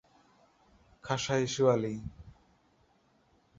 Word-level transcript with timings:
খাস্বায়িসু 1.03 1.63
Ali 1.73 1.93